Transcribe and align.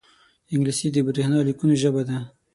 انګلیسي 0.53 0.87
د 0.91 0.97
برېښنا 1.07 1.39
لیکونو 1.47 1.73
ژبه 1.81 2.01
ده 2.09 2.17